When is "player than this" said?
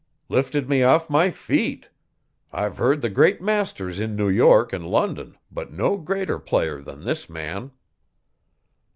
6.39-7.29